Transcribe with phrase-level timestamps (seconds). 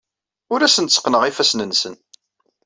[0.53, 1.95] Ur asen-tteqqneɣ ifassen-nsen.